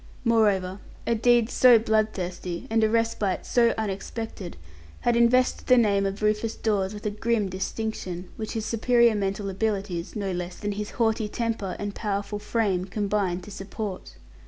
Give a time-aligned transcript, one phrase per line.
[0.25, 4.57] Moreover, a deed so bloodthirsty and a respite so unexpected,
[5.01, 9.47] had invested the name of Rufus Dawes with a grim distinction, which his superior mental
[9.47, 14.15] abilities, no less than his haughty temper and powerful frame, combined to support.